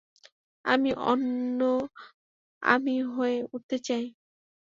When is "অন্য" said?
1.03-1.59